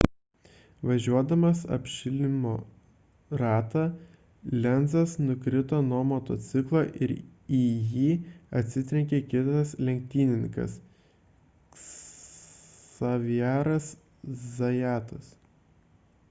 važiuodamas 0.91 1.59
apšilimo 1.75 2.53
ratą 3.41 3.83
lenzas 4.63 5.13
nukrito 5.25 5.81
nuo 5.91 5.99
motociklo 6.13 6.81
ir 7.09 7.13
į 7.59 7.61
jį 7.91 8.09
atsitrenkė 8.63 9.21
kitas 9.35 9.75
lenktynininkas 9.91 10.81
xavieras 11.85 13.95
zayatas 14.59 15.33